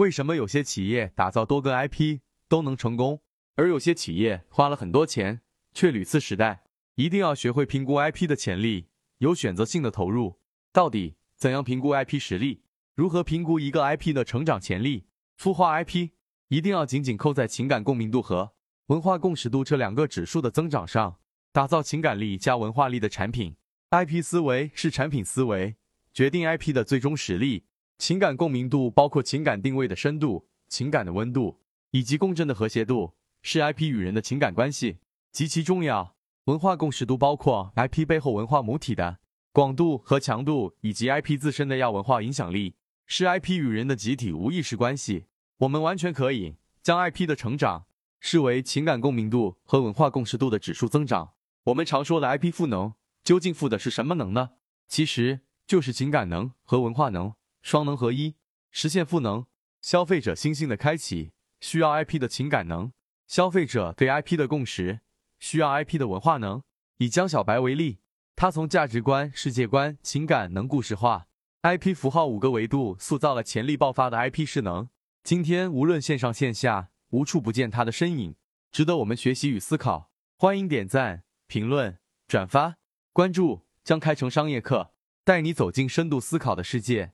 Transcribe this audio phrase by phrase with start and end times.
[0.00, 3.20] 为什么有些企业打造多个 IP 都能成功，
[3.56, 5.42] 而有些企业花了很多钱
[5.74, 6.62] 却屡次失败？
[6.94, 8.86] 一定要学会评估 IP 的潜力，
[9.18, 10.40] 有选择性的投入。
[10.72, 12.62] 到底怎样评估 IP 实力？
[12.94, 15.04] 如何评估一个 IP 的成长潜力？
[15.38, 16.12] 孵化 IP
[16.48, 18.52] 一定要紧紧扣在情感共鸣度和
[18.86, 21.18] 文化共识度这两个指数的增长上，
[21.52, 23.54] 打造情感力加文化力的产品。
[23.90, 25.76] IP 思维是产品思维，
[26.14, 27.64] 决定 IP 的最终实力。
[28.00, 31.60] 情感共鸣度包括情感定位的深度、情感的温度
[31.90, 34.96] 以及共振的和谐度，是 IP 与人的情感关系
[35.30, 36.16] 极其重要。
[36.44, 39.18] 文化共识度包括 IP 背后文化母体的
[39.52, 45.26] 广度和强度，以及 IP 自身的亚文化影响力，是 IP 与人的集体无意识关系。
[45.58, 47.84] 我们完全可以将 IP 的成长
[48.18, 51.32] 视为情感共鸣度和文化共识度的指数增长。
[51.64, 54.52] 我们常说的 IP 赋能，究竟赋的是什么能呢？
[54.88, 57.34] 其实就是情感能和文化能。
[57.62, 58.36] 双能合一，
[58.70, 59.46] 实现赋能。
[59.80, 62.92] 消费者新兴的开启需要 IP 的情感能，
[63.26, 65.00] 消费者对 IP 的共识
[65.38, 66.62] 需要 IP 的文化能。
[66.98, 68.00] 以江小白为例，
[68.36, 71.28] 他从价值观、世界观、情感能故事化、
[71.62, 74.90] IP 符号五个维度塑造了潜力爆发的 IP 势能。
[75.22, 78.36] 今天无论线上线下，无处不见他的身影，
[78.70, 80.10] 值得我们学习与思考。
[80.36, 82.76] 欢迎点赞、评论、转发、
[83.12, 84.92] 关注，将开成商业课，
[85.24, 87.12] 带你走进深度思考的世界。